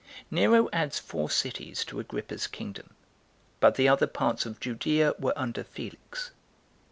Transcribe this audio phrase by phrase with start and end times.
[0.31, 2.89] Nero Adds Four Cities To Agrippas Kingdom;
[3.59, 6.31] But The Other Parts Of Judea Were Under Felix.